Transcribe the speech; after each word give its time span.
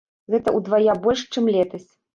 Гэта 0.35 0.53
ўдвая 0.57 0.99
больш, 1.05 1.27
чым 1.37 1.55
летась. 1.59 1.89